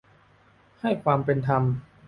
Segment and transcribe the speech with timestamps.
[0.81, 1.63] ให้ความเป็นธรรม